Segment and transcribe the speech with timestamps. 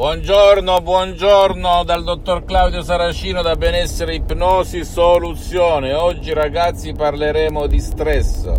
[0.00, 5.92] Buongiorno, buongiorno dal dottor Claudio Saracino da Benessere Ipnosi Soluzione.
[5.92, 8.50] Oggi ragazzi parleremo di stress,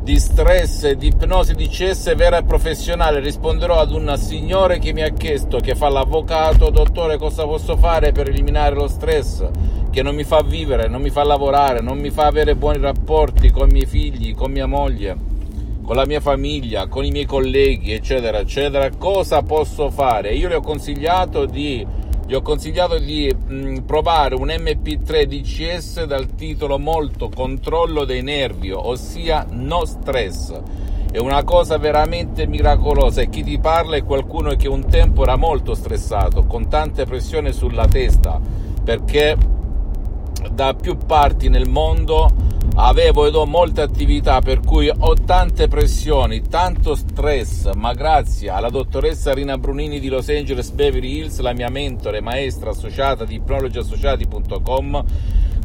[0.00, 3.20] di stress di ipnosi di CS vera e professionale.
[3.20, 8.12] Risponderò ad un signore che mi ha chiesto, che fa l'avvocato, dottore cosa posso fare
[8.12, 9.46] per eliminare lo stress
[9.90, 13.50] che non mi fa vivere, non mi fa lavorare, non mi fa avere buoni rapporti
[13.50, 15.32] con i miei figli, con mia moglie
[15.84, 20.34] con la mia famiglia, con i miei colleghi, eccetera, eccetera, cosa posso fare?
[20.34, 21.86] Io le ho consigliato di,
[22.32, 29.46] ho consigliato di mh, provare un MP3 DCS dal titolo molto controllo dei nervi, ossia
[29.50, 30.58] no stress.
[31.12, 35.36] È una cosa veramente miracolosa e chi ti parla è qualcuno che un tempo era
[35.36, 38.40] molto stressato, con tante pressioni sulla testa,
[38.82, 39.36] perché
[40.50, 46.42] da più parti nel mondo avevo ed ho molte attività per cui ho tante pressioni,
[46.42, 51.68] tanto stress, ma grazie alla dottoressa Rina Brunini di Los Angeles Beverly Hills, la mia
[51.70, 55.04] mentore, maestra associata di ipnologiassociati.com,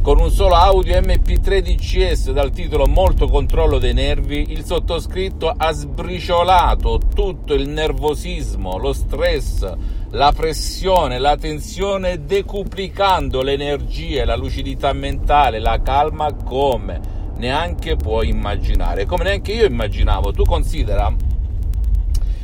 [0.01, 5.71] con un solo audio MP3 DCS dal titolo Molto controllo dei nervi, il sottoscritto ha
[5.71, 9.67] sbriciolato tutto il nervosismo, lo stress,
[10.11, 18.29] la pressione, la tensione, decuplicando le energie, la lucidità mentale, la calma come neanche puoi
[18.29, 20.31] immaginare, come neanche io immaginavo.
[20.31, 21.13] Tu considera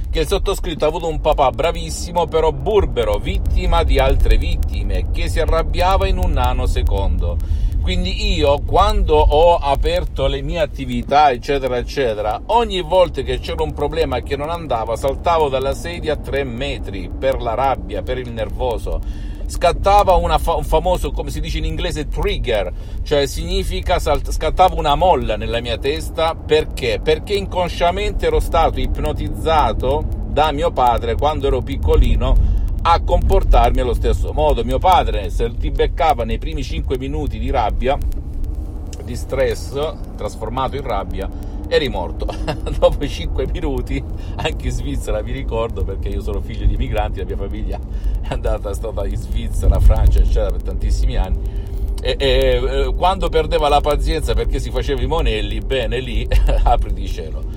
[0.10, 5.28] che il sottoscritto ha avuto un papà bravissimo, però burbero, vittima di altre vittime, che
[5.28, 7.38] si arrabbiava in un nanosecondo.
[7.86, 13.74] Quindi io quando ho aperto le mie attività, eccetera, eccetera, ogni volta che c'era un
[13.74, 18.32] problema che non andava, saltavo dalla sedia a tre metri per la rabbia, per il
[18.32, 19.00] nervoso
[19.46, 24.96] scattava fa- un famoso, come si dice in inglese, trigger, cioè significa salt- scattava una
[24.96, 27.00] molla nella mia testa perché?
[27.04, 32.55] Perché inconsciamente ero stato ipnotizzato da mio padre quando ero piccolino
[32.88, 34.64] a comportarmi allo stesso modo.
[34.64, 37.98] Mio padre, se ti beccava nei primi 5 minuti di rabbia,
[39.04, 39.74] di stress
[40.16, 41.28] trasformato in rabbia,
[41.68, 42.28] eri morto.
[42.78, 44.04] Dopo 5 minuti,
[44.36, 47.80] anche in Svizzera vi ricordo perché io sono figlio di migranti, la mia famiglia
[48.22, 51.64] è andata, è stata in Svizzera, Francia, eccetera, per tantissimi anni.
[52.04, 56.28] E, e, e quando perdeva la pazienza perché si faceva i monelli, bene lì,
[56.64, 57.55] apri di cielo.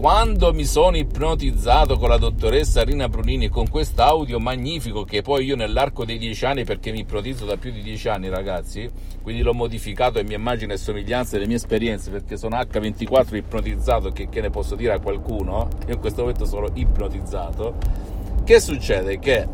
[0.00, 5.56] Quando mi sono ipnotizzato con la dottoressa Rina Brunini con quest'audio magnifico che poi io
[5.56, 8.90] nell'arco dei dieci anni, perché mi ipnotizzo da più di dieci anni ragazzi,
[9.20, 14.10] quindi l'ho modificato a mia immagine e somiglianza delle mie esperienze perché sono H24 ipnotizzato,
[14.10, 15.68] che, che ne posso dire a qualcuno?
[15.86, 17.74] Io in questo momento sono ipnotizzato.
[18.42, 19.18] Che succede?
[19.18, 19.48] Che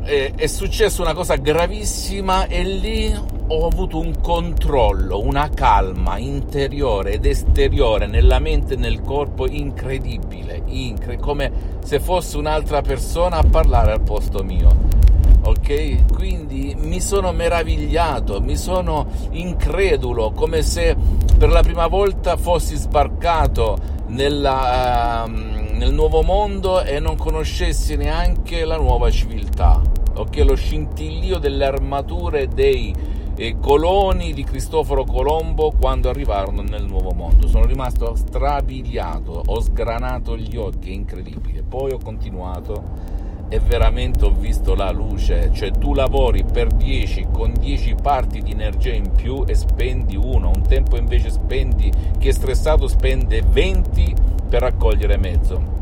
[0.00, 7.12] è, è successa una cosa gravissima e lì ho avuto un controllo, una calma interiore
[7.12, 11.52] ed esteriore nella mente e nel corpo incredibile, incre- come
[11.84, 15.02] se fosse un'altra persona a parlare al posto mio.
[15.42, 16.10] Ok?
[16.14, 20.96] Quindi mi sono meravigliato, mi sono incredulo, come se
[21.36, 23.76] per la prima volta fossi sbarcato
[24.06, 29.82] nella, uh, nel nuovo mondo e non conoscessi neanche la nuova civiltà.
[30.14, 30.36] Ok?
[30.38, 32.94] Lo scintillio delle armature dei
[33.36, 37.48] e coloni di Cristoforo Colombo quando arrivarono nel Nuovo Mondo.
[37.48, 41.62] Sono rimasto strabiliato, ho sgranato gli occhi, è incredibile.
[41.62, 47.52] Poi ho continuato e veramente ho visto la luce, cioè tu lavori per 10 con
[47.52, 52.32] 10 parti di energia in più e spendi uno, un tempo invece spendi chi è
[52.32, 54.14] stressato spende 20
[54.48, 55.73] per raccogliere mezzo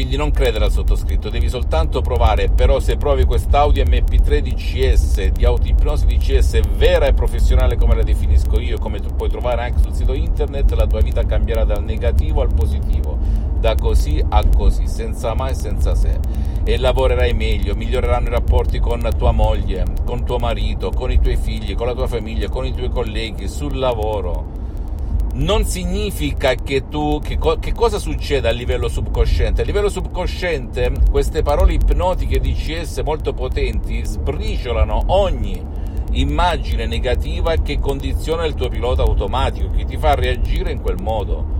[0.00, 5.44] quindi non credere al sottoscritto, devi soltanto provare, però se provi quest'audio MP3 DCS, di
[5.44, 9.92] autoipnosi DCS vera e professionale come la definisco io, come tu puoi trovare anche sul
[9.92, 13.18] sito internet, la tua vita cambierà dal negativo al positivo,
[13.58, 16.18] da così a così, senza mai e senza se,
[16.64, 21.36] e lavorerai meglio, miglioreranno i rapporti con tua moglie, con tuo marito, con i tuoi
[21.36, 24.59] figli, con la tua famiglia, con i tuoi colleghi, sul lavoro
[25.40, 29.62] non significa che tu che, co- che, cosa succede a livello subconsciente?
[29.62, 35.64] A livello subconsciente queste parole ipnotiche DCS molto potenti sbriciolano ogni
[36.12, 41.58] immagine negativa che condiziona il tuo pilota automatico che ti fa reagire in quel modo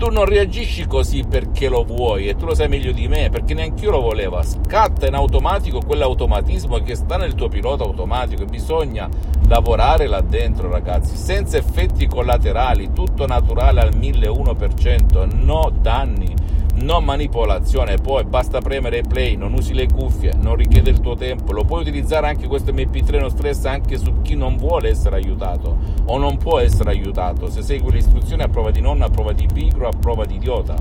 [0.00, 3.52] tu non reagisci così perché lo vuoi e tu lo sai meglio di me, perché
[3.52, 4.40] neanche io lo volevo.
[4.42, 9.10] Scatta in automatico quell'automatismo che sta nel tuo pilota automatico e bisogna
[9.46, 16.34] lavorare là dentro, ragazzi, senza effetti collaterali, tutto naturale al 1001%, no danni
[16.80, 21.52] non manipolazione, poi basta premere play, non usi le cuffie, non richiede il tuo tempo,
[21.52, 25.76] lo puoi utilizzare anche questo MP3 no stress anche su chi non vuole essere aiutato
[26.06, 29.32] o non può essere aiutato, se segui le istruzioni a prova di nonna, a prova
[29.32, 30.74] di pigro, a prova di idiota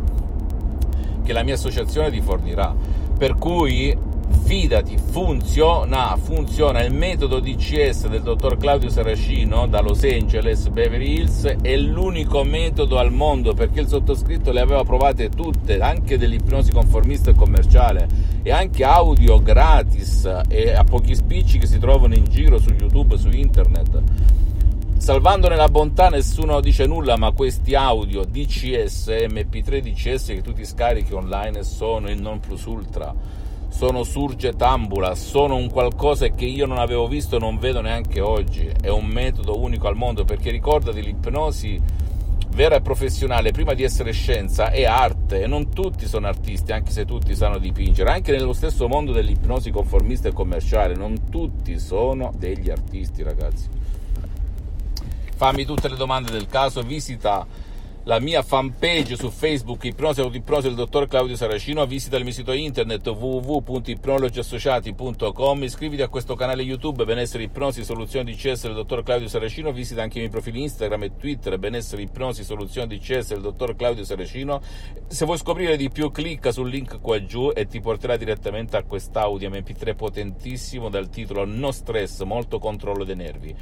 [1.23, 2.73] che la mia associazione ti fornirà.
[3.17, 3.95] Per cui
[4.29, 6.83] fidati, funziona, funziona.
[6.83, 12.97] Il metodo DCS del dottor Claudio Saracino da Los Angeles, Beverly Hills, è l'unico metodo
[12.97, 18.07] al mondo perché il sottoscritto le aveva provate tutte, anche dell'ipnosi conformista e commerciale
[18.41, 23.17] e anche audio gratis e a pochi spicci che si trovano in giro su YouTube,
[23.17, 24.01] su internet.
[24.97, 30.65] Salvandone la bontà nessuno dice nulla, ma questi audio DCS, MP3 DCS che tu ti
[30.65, 33.38] scarichi online sono il non plus ultra
[33.69, 38.19] sono surge tambula, sono un qualcosa che io non avevo visto e non vedo neanche
[38.19, 38.69] oggi.
[38.79, 41.81] È un metodo unico al mondo perché ricordati l'ipnosi
[42.51, 46.91] vera e professionale, prima di essere scienza, è arte e non tutti sono artisti, anche
[46.91, 48.11] se tutti sanno dipingere.
[48.11, 53.67] Anche nello stesso mondo dell'ipnosi conformista e commerciale, non tutti sono degli artisti, ragazzi.
[55.35, 57.47] Fammi tutte le domande del caso, visita
[58.09, 62.53] la mia fanpage su Facebook Ipnosi Autoipnosi del dottor Claudio Saracino, visita il mio sito
[62.53, 69.27] internet www.ipnologiassociati.com, iscriviti a questo canale YouTube Benessere Ipnosi Soluzioni di CS del dottor Claudio
[69.27, 73.41] Saracino, visita anche i miei profili Instagram e Twitter Benessere Ipnosi Soluzioni di CS del
[73.41, 74.59] dottor Claudio Saracino.
[75.05, 78.81] Se vuoi scoprire di più clicca sul link qua giù e ti porterà direttamente a
[78.81, 83.55] quest'audio MP3 potentissimo dal titolo No stress, molto controllo dei nervi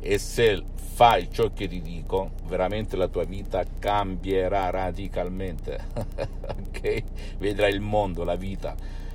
[0.00, 5.78] e se fai ciò che ti dico, veramente la tua vita cambierà radicalmente.
[5.94, 7.02] ok?
[7.38, 8.74] Vedrai il mondo, la vita,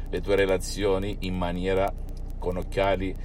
[0.10, 1.92] le tue relazioni in maniera
[2.40, 3.16] con occhiali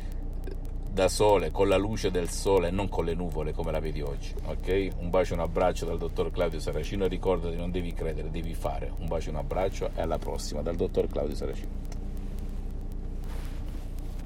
[0.93, 4.35] da sole, con la luce del sole, non con le nuvole come la vedi oggi.
[4.45, 4.89] Ok?
[4.99, 8.55] Un bacio e un abbraccio dal dottor Claudio Saracino e ricordati non devi credere, devi
[8.55, 8.93] fare.
[8.99, 11.89] Un bacio e un abbraccio e alla prossima dal dottor Claudio Saracino.